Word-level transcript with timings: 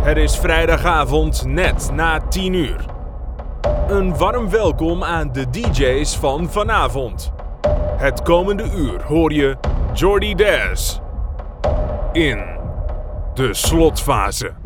Het 0.00 0.16
is 0.16 0.36
vrijdagavond 0.38 1.44
net 1.46 1.90
na 1.92 2.20
10 2.20 2.52
uur. 2.52 2.84
Een 3.88 4.16
warm 4.16 4.50
welkom 4.50 5.04
aan 5.04 5.32
de 5.32 5.50
DJ's 5.50 6.16
van 6.16 6.50
vanavond. 6.50 7.32
Het 7.96 8.22
komende 8.22 8.70
uur 8.76 9.02
hoor 9.02 9.32
je 9.32 9.56
Jordy 9.94 10.34
Dez 10.34 10.98
in 12.12 12.44
de 13.34 13.54
slotfase. 13.54 14.59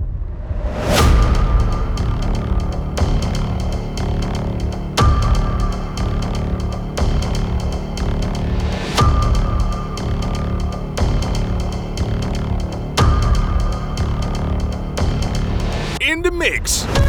Mix. 16.45 17.03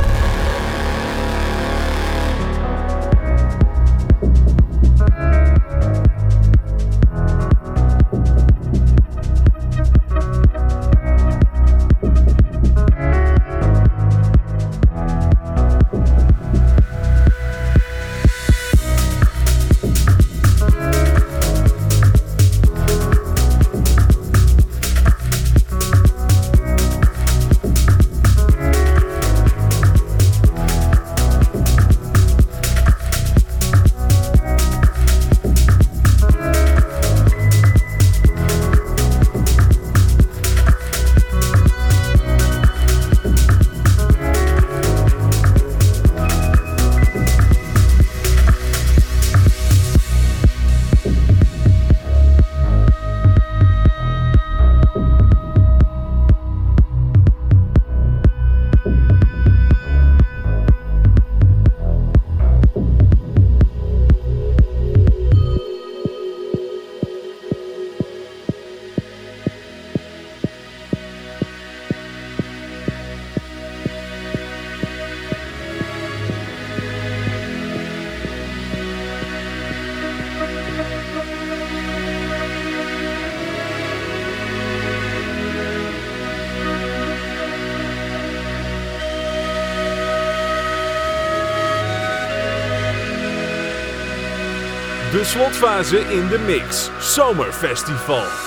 Slotfase 95.36 95.98
in 95.98 96.28
de 96.28 96.40
mix. 96.40 96.90
Zomerfestival. 97.00 98.45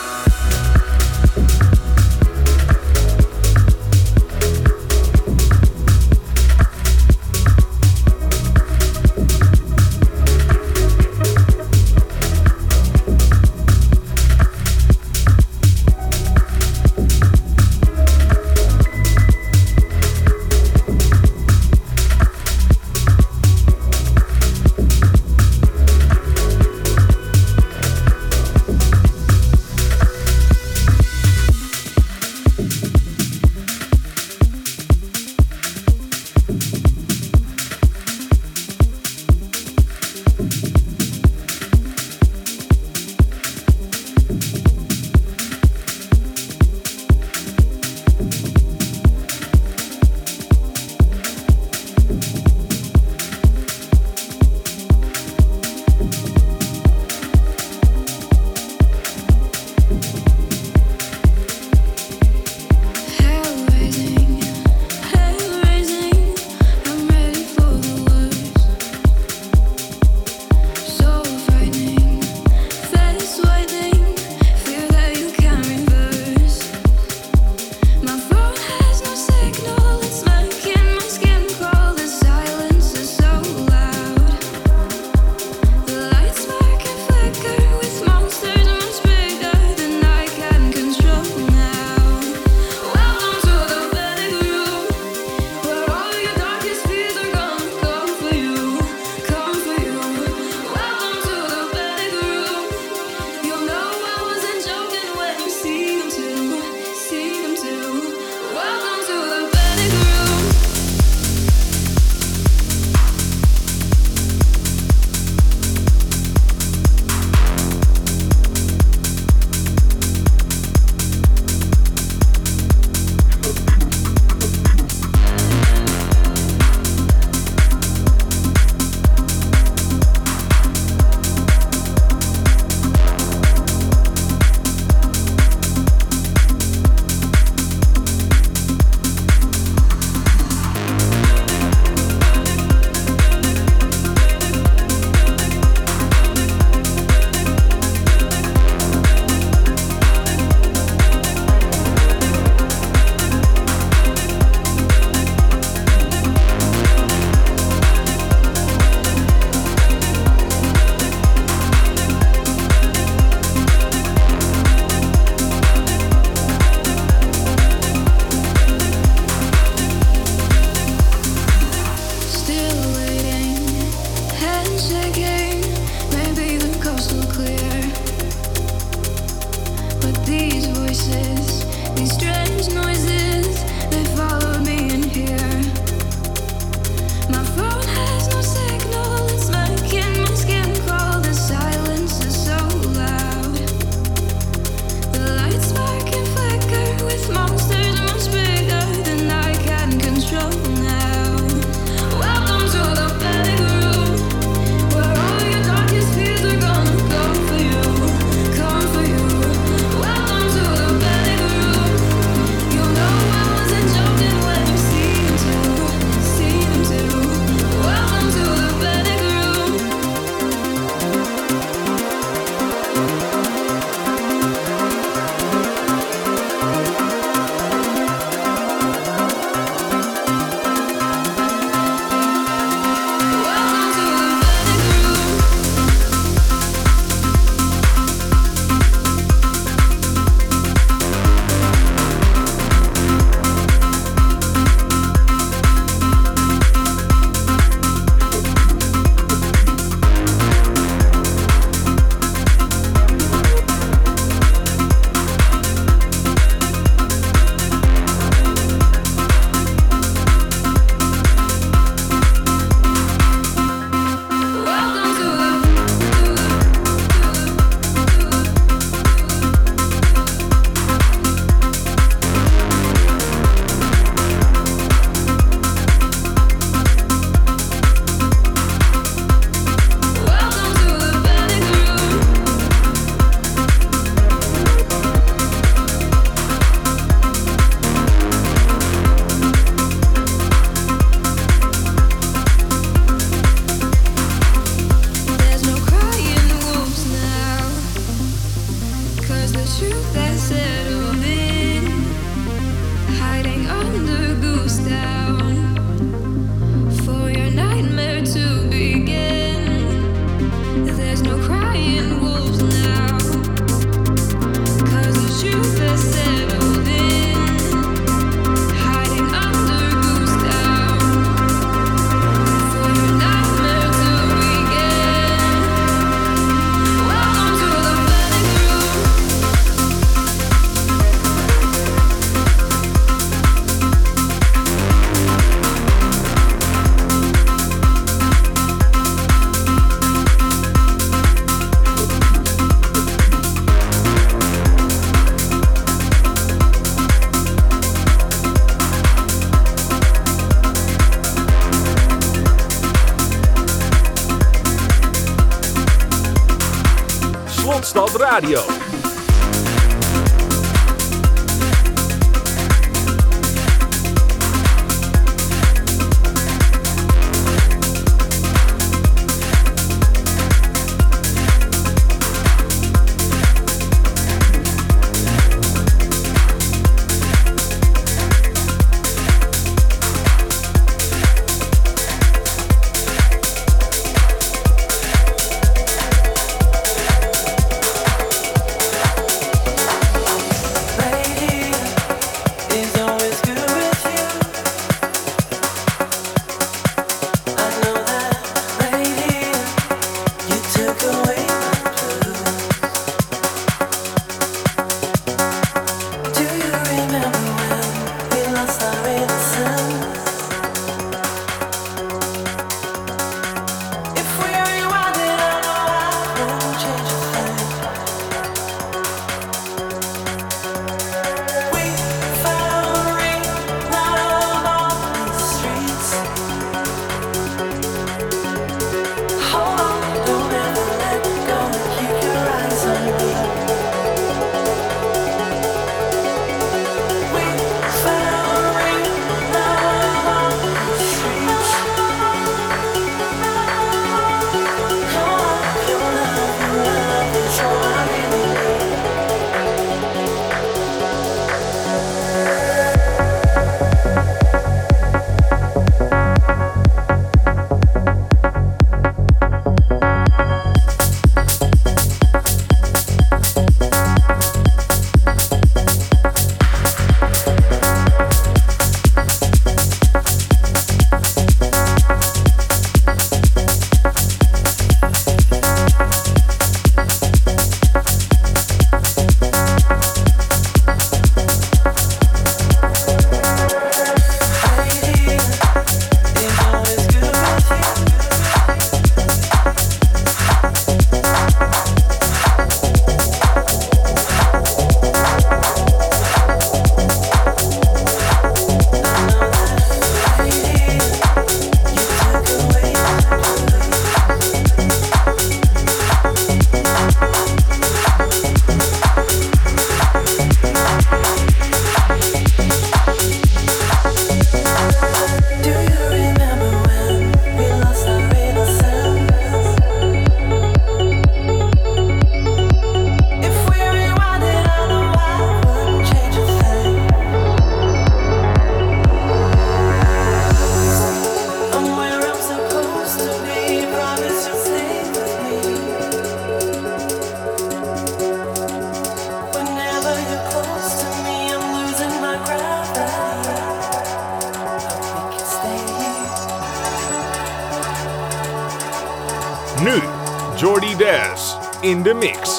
In 551.88 552.02
the 552.02 552.12
mix. 552.12 552.57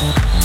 Thank 0.00 0.34
you. 0.34 0.39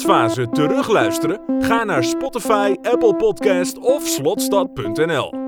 Slotfase 0.00 0.48
terugluisteren? 0.48 1.40
Ga 1.60 1.84
naar 1.84 2.04
Spotify, 2.04 2.76
Apple 2.82 3.14
Podcast 3.14 3.78
of 3.78 4.06
slotstad.nl. 4.06 5.43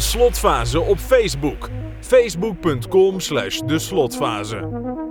Slotfase 0.00 0.80
op 0.80 0.98
Facebook. 0.98 1.68
Facebook.com 2.00 3.20
slash 3.20 3.58
de 3.58 3.78
slotfase. 3.78 5.01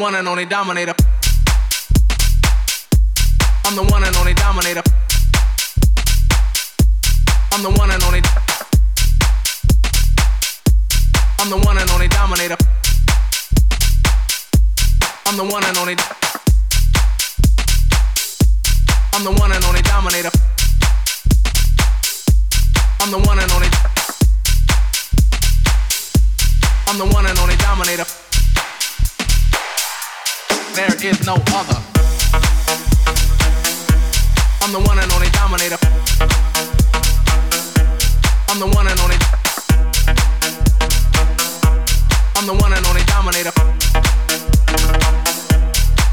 One 0.00 0.14
and 0.14 0.26
only 0.26 0.46
dominator. 0.46 0.94
I'm 3.66 3.76
the 3.76 3.82
one 3.82 4.02
and 4.02 4.16
only 4.16 4.32
dominator. 4.32 4.82
I'm 7.52 7.62
the 7.62 7.68
one 7.68 7.90
and 7.90 8.02
only. 8.04 8.22
I'm 11.38 11.50
the 11.50 11.58
one 11.66 11.76
and 11.76 11.90
only 11.90 12.08
dominator. 12.08 12.56
I'm 15.26 15.36
the 15.36 15.44
one 15.44 15.64
and 15.64 15.76
only. 15.76 15.96
I'm 19.12 19.22
the 19.22 19.32
one 19.38 19.52
and 19.52 19.64
only 19.66 19.82
dominator. 19.82 20.30
I'm 23.00 23.10
the 23.10 23.18
one 23.18 23.38
and 23.38 23.52
only. 23.52 23.68
I'm 26.88 26.98
the 26.98 27.06
one 27.14 27.26
and 27.26 27.38
only 27.38 27.56
dominator. 27.56 28.19
There 30.74 30.94
is 31.04 31.26
no 31.26 31.34
other. 31.34 31.78
I'm 34.62 34.72
the 34.72 34.80
one 34.86 34.98
and 34.98 35.12
only 35.12 35.28
dominator. 35.30 35.76
I'm 38.48 38.58
the 38.60 38.66
one 38.66 38.86
and 38.86 39.00
only. 39.00 39.16
I'm 42.36 42.46
the 42.46 42.54
one 42.54 42.72
and 42.72 42.86
only 42.86 43.02
dominator. 43.04 43.52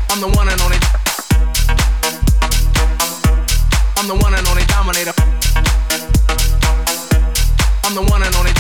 I'm 0.10 0.20
the 0.22 0.28
one 0.36 0.50
and 0.50 0.62
only. 0.62 0.78
I'm 3.98 4.08
the 4.08 4.16
one 4.16 4.34
and 4.34 4.48
only 4.48 4.66
dominator. 4.66 5.14
I'm 7.84 7.94
the 7.94 8.02
one 8.02 8.24
and 8.24 8.36
only. 8.36 8.52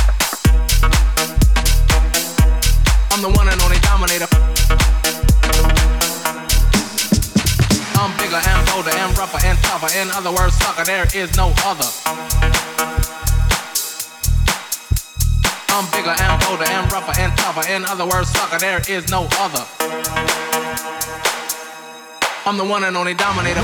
I'm 3.12 3.22
the 3.22 3.30
one 3.30 3.48
and 3.50 3.62
only 3.62 3.80
dominator. 3.80 4.97
Bolder 8.78 8.95
and 8.95 9.17
rougher 9.17 9.39
and 9.43 9.57
tougher. 9.63 9.89
In 9.97 10.07
other 10.11 10.32
words, 10.32 10.53
sucker, 10.55 10.84
there 10.84 11.07
is 11.15 11.36
no 11.36 11.51
other. 11.65 11.89
I'm 15.69 15.86
bigger 15.89 16.13
and 16.13 16.41
bolder 16.45 16.65
and 16.65 16.91
rougher 16.91 17.19
and 17.19 17.36
tougher. 17.38 17.67
In 17.73 17.86
other 17.86 18.05
words, 18.05 18.30
sucker, 18.30 18.59
there 18.59 18.82
is 18.88 19.09
no 19.09 19.28
other. 19.39 19.65
I'm 22.45 22.57
the 22.57 22.65
one 22.65 22.84
and 22.84 22.95
only 22.95 23.15
dominator. 23.15 23.61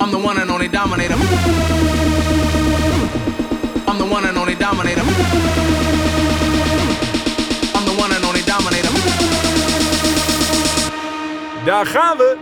I'm 0.00 0.10
the 0.10 0.18
one 0.18 0.38
and 0.38 0.50
only 0.50 0.68
dominator. 0.68 1.14
I'm 3.88 3.98
the 3.98 4.06
one 4.06 4.26
and 4.26 4.36
only 4.36 4.54
dominator. 4.54 5.00
I'm 7.74 7.84
the 7.86 7.94
one 7.96 8.12
and 8.12 8.24
only 8.24 8.42
dominator. 8.42 8.83
Daar 11.64 11.86
gaan 11.86 12.16
we! 12.16 12.36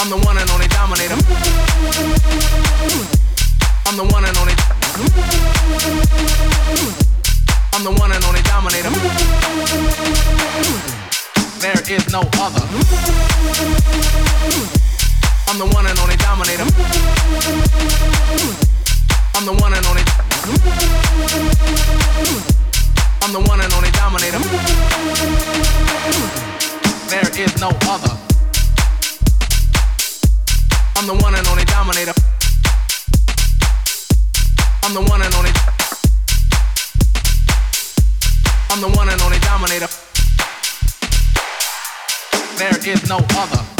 I'm 0.00 0.08
the 0.08 0.16
one 0.26 0.40
and 0.40 0.50
only 0.50 0.68
dominator. 0.68 1.16
I'm 3.86 3.96
the 3.96 4.04
one 4.04 4.24
and 4.24 4.36
only. 4.38 4.54
I'm 7.72 7.82
the 7.82 7.90
one 8.00 8.12
and 8.12 8.24
only 8.24 8.42
dominator. 8.42 8.90
There 11.58 11.82
is 11.96 12.06
no 12.12 12.20
other. 12.40 12.62
I'm 15.48 15.58
the 15.58 15.66
one 15.74 15.86
and 15.86 15.98
only 15.98 16.16
dominator. 16.16 16.66
I'm 19.34 19.44
the 19.44 19.52
one 19.52 19.74
and 19.74 19.86
only. 19.86 20.02
I'm 23.24 23.32
the 23.32 23.40
one 23.40 23.58
and 23.58 23.72
only 23.72 23.90
dominator. 23.92 24.38
There 27.08 27.42
is 27.42 27.58
no 27.58 27.70
other. 27.88 28.12
I'm 30.94 31.06
the 31.06 31.14
one 31.22 31.34
and 31.34 31.48
only 31.48 31.64
dominator. 31.64 32.12
I'm 34.82 34.92
the 34.92 35.00
one 35.08 35.22
and 35.22 35.34
only. 35.36 35.52
I'm 38.68 38.82
the 38.82 38.94
one 38.94 39.08
and 39.08 39.22
only 39.22 39.38
dominator. 39.38 39.88
There 42.58 42.92
is 42.92 43.08
no 43.08 43.16
other. 43.38 43.73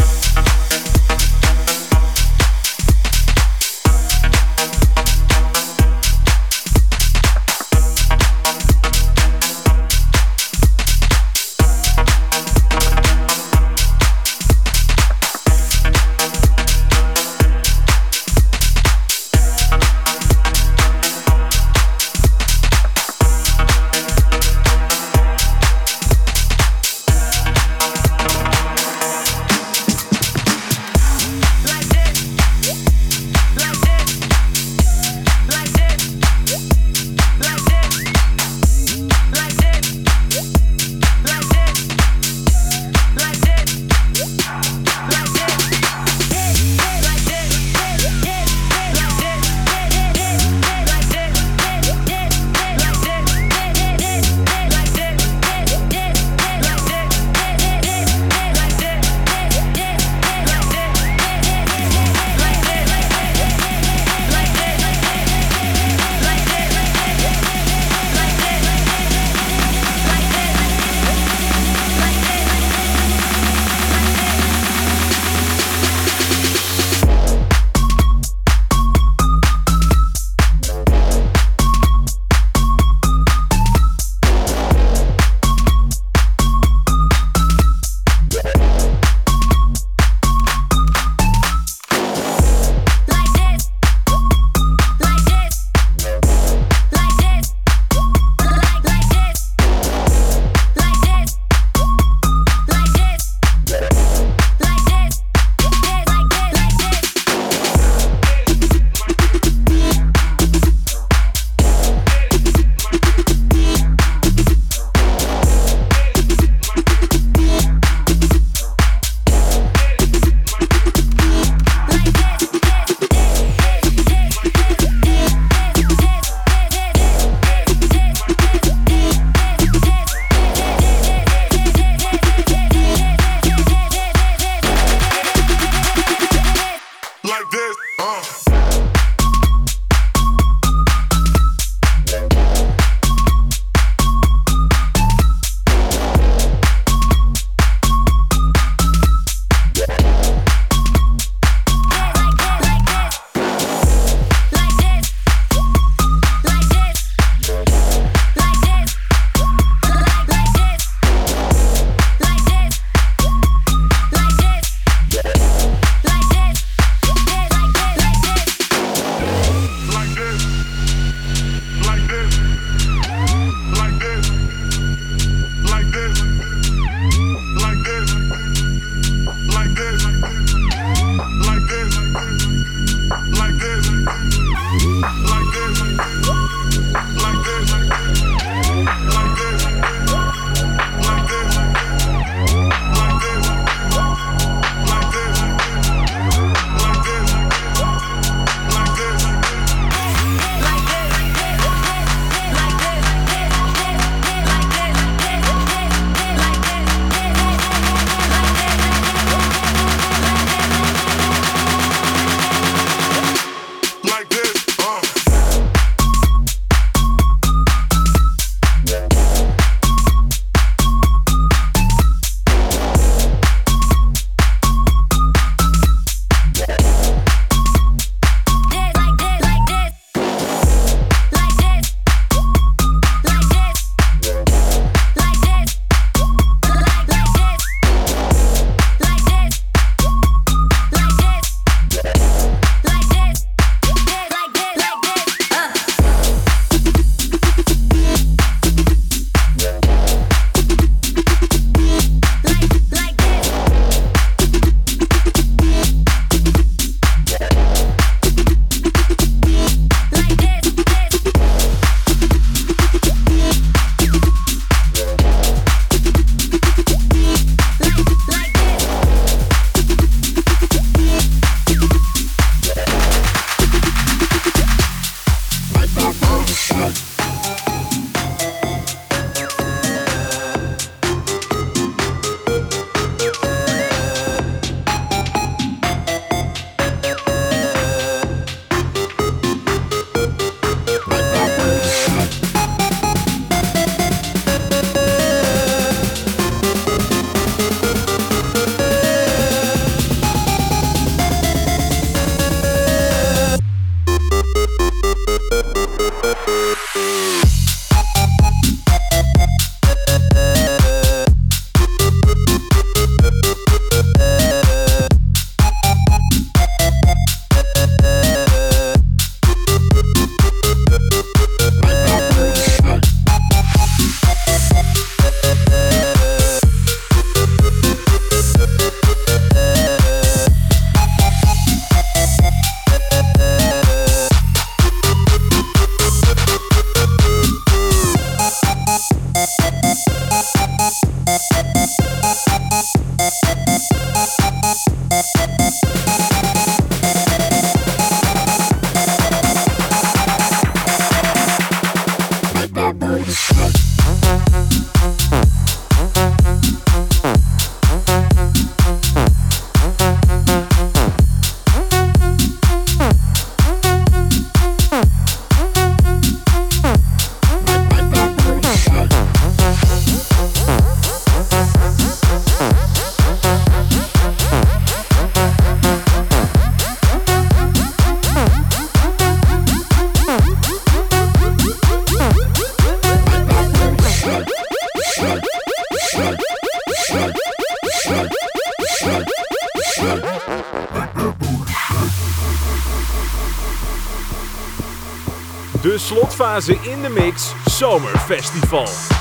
Zomerfestival. 398.25 399.14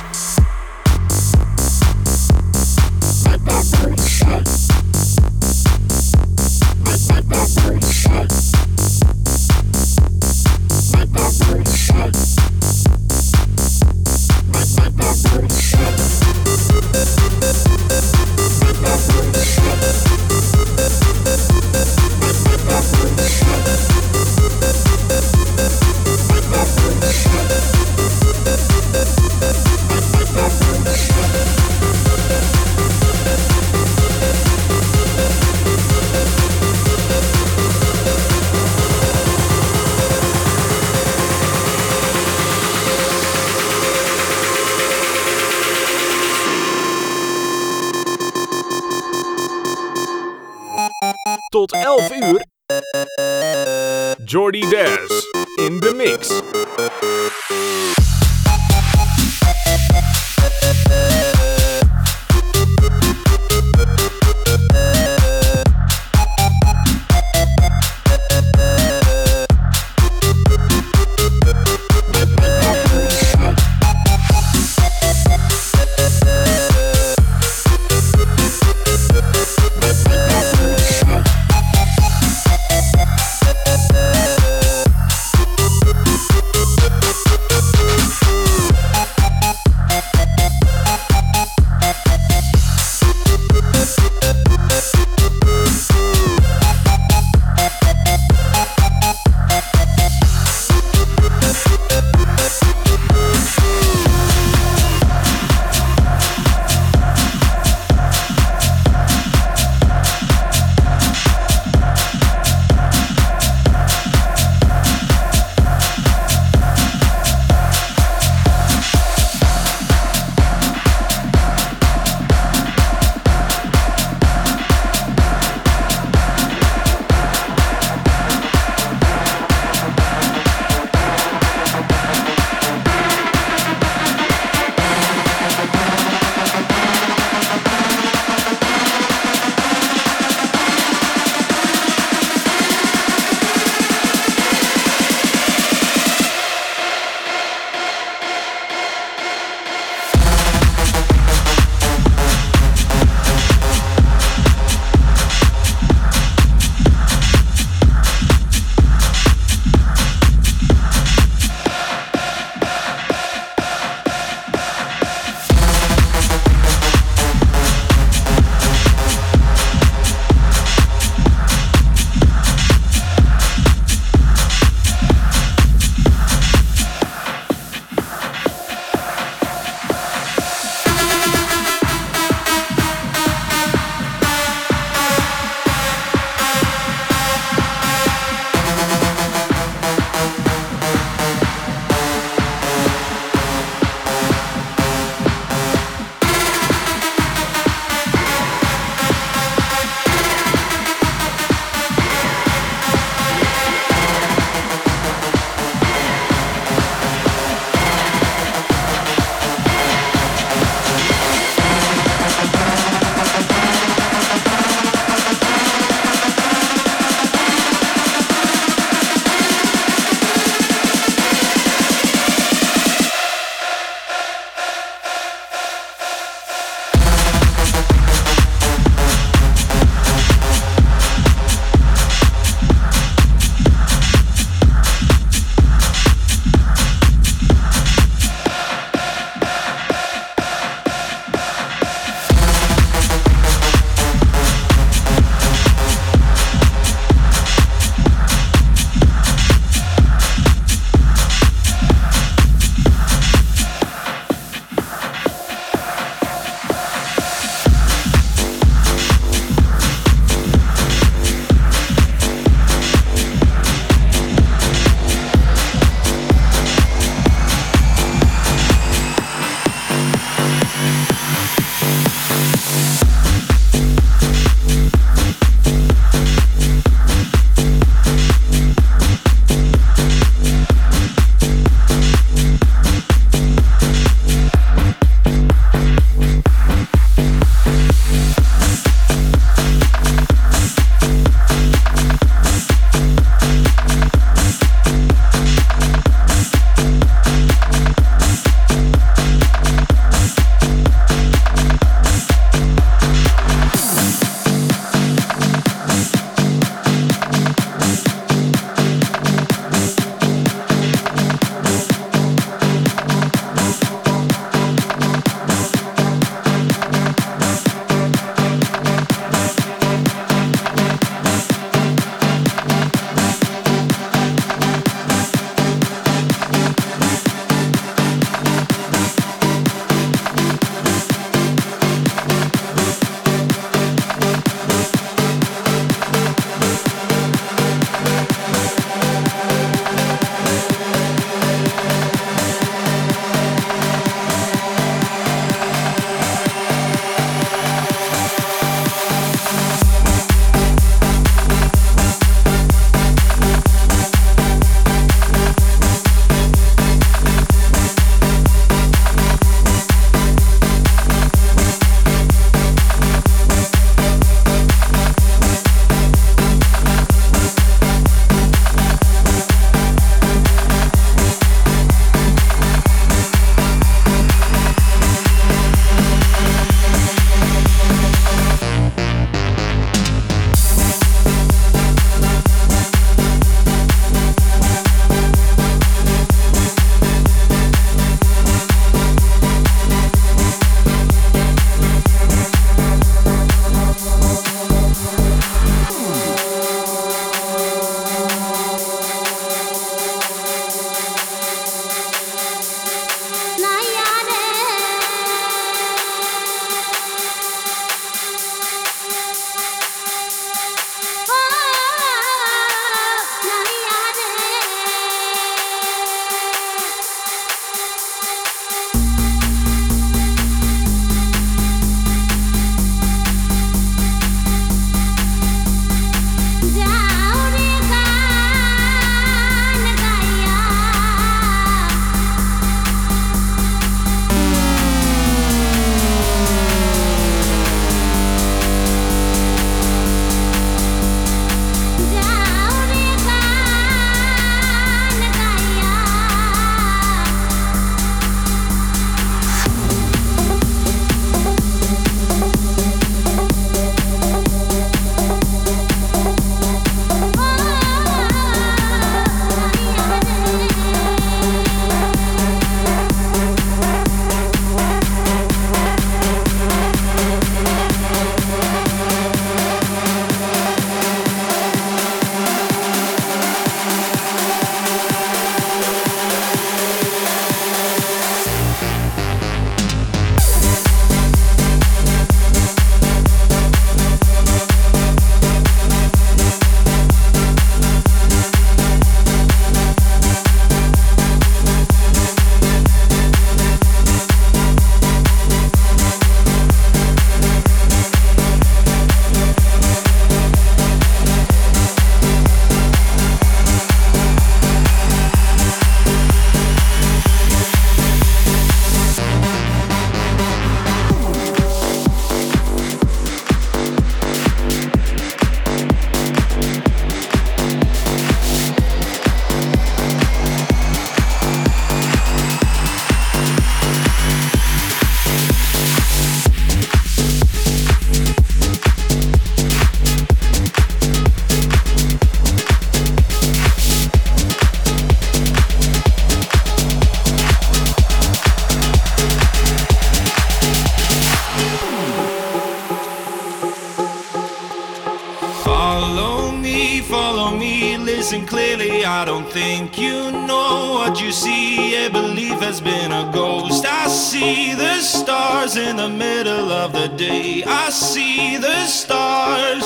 Listen 548.33 548.47
clearly. 548.47 549.05
I 549.05 549.25
don't 549.25 549.47
think 549.47 549.97
you 549.97 550.31
know 550.31 550.93
what 550.93 551.21
you 551.21 551.31
see. 551.31 551.93
Yeah, 551.93 552.09
belief 552.09 552.59
has 552.61 552.81
been 552.81 553.11
a 553.11 553.31
ghost. 553.31 553.85
I 553.85 554.07
see 554.07 554.73
the 554.73 555.01
stars 555.01 555.77
in 555.77 555.97
the 555.97 556.09
middle 556.09 556.71
of 556.71 556.93
the 556.93 557.09
day. 557.09 557.63
I 557.63 557.89
see 557.91 558.57
the 558.57 558.85
stars. 558.87 559.83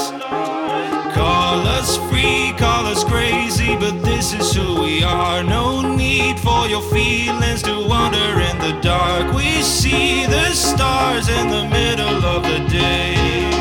Call 1.14 1.60
us 1.78 1.98
free, 2.10 2.54
call 2.58 2.86
us 2.86 3.04
crazy, 3.04 3.76
but 3.76 4.02
this 4.04 4.34
is 4.34 4.54
who 4.54 4.82
we 4.82 5.04
are. 5.04 5.44
No 5.44 5.82
need 5.82 6.40
for 6.40 6.68
your 6.68 6.84
feelings 6.84 7.62
to 7.64 7.76
wander 7.88 8.32
in 8.50 8.58
the 8.60 8.80
dark. 8.82 9.34
We 9.34 9.62
see 9.62 10.26
the 10.26 10.52
stars 10.54 11.28
in 11.28 11.50
the 11.50 11.66
middle 11.66 12.24
of 12.24 12.44
the 12.44 12.60
day. 12.70 13.57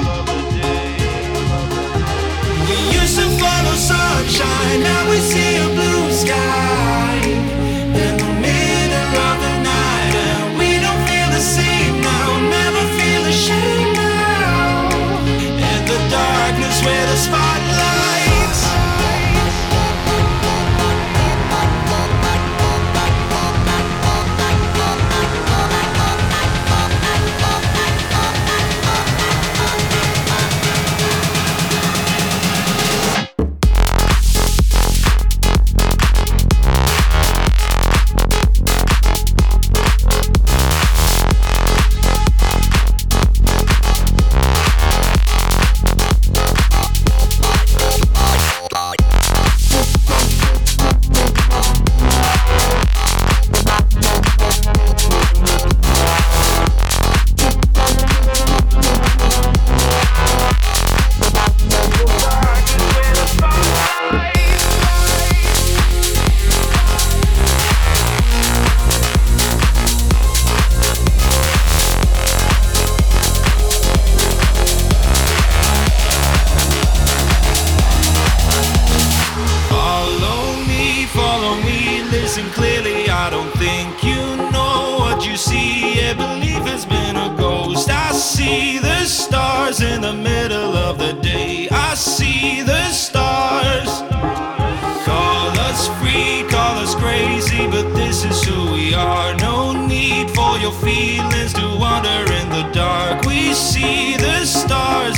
Sunshine, 3.89 4.81
now 4.81 5.11
we 5.11 5.19
see 5.19 5.57
a 5.59 5.69
blue 5.69 6.11
sky 6.11 6.86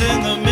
in 0.09 0.23
the 0.23 0.48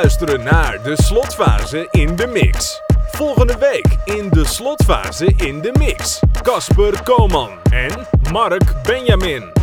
luisteren 0.00 0.44
naar 0.44 0.82
de 0.82 1.02
slotfase 1.02 1.88
in 1.90 2.16
de 2.16 2.26
mix. 2.26 2.80
Volgende 3.06 3.56
week 3.58 3.96
in 4.04 4.30
de 4.30 4.44
slotfase 4.44 5.32
in 5.36 5.60
de 5.60 5.72
mix. 5.78 6.20
Casper 6.42 7.02
Koman 7.02 7.50
en 7.70 8.06
Mark 8.32 8.82
Benjamin. 8.82 9.53